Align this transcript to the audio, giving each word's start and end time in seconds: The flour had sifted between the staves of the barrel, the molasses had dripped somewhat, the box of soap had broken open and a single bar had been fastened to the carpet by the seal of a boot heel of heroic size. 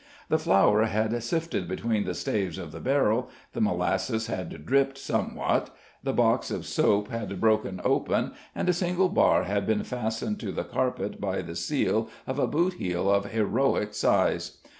The 0.29 0.39
flour 0.39 0.85
had 0.85 1.21
sifted 1.21 1.67
between 1.67 2.05
the 2.05 2.15
staves 2.15 2.57
of 2.57 2.71
the 2.71 2.79
barrel, 2.79 3.29
the 3.53 3.61
molasses 3.61 4.25
had 4.25 4.65
dripped 4.65 4.97
somewhat, 4.97 5.69
the 6.01 6.11
box 6.11 6.49
of 6.49 6.65
soap 6.65 7.09
had 7.09 7.39
broken 7.39 7.79
open 7.83 8.31
and 8.55 8.67
a 8.67 8.73
single 8.73 9.09
bar 9.09 9.43
had 9.43 9.67
been 9.67 9.83
fastened 9.83 10.39
to 10.39 10.51
the 10.51 10.63
carpet 10.63 11.21
by 11.21 11.43
the 11.43 11.55
seal 11.55 12.09
of 12.25 12.39
a 12.39 12.47
boot 12.47 12.73
heel 12.79 13.11
of 13.11 13.25
heroic 13.27 13.93
size. 13.93 14.57